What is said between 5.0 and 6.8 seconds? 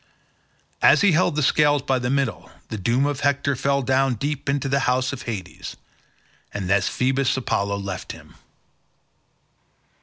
of Hades—and